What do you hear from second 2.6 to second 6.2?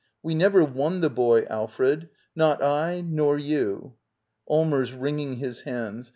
I— nor you. Allmers. [Wringing his hands.